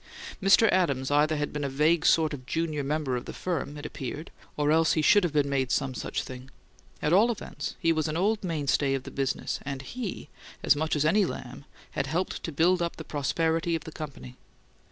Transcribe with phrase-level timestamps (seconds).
[0.41, 0.67] Mr.
[0.71, 4.31] Adams either had been a vague sort of junior member of the firm, it appeared,
[4.57, 6.49] or else he should have been made some such thing;
[7.03, 10.27] at all events, he was an old mainstay of the business; and he,
[10.63, 14.37] as much as any Lamb, had helped to build up the prosperity of the company.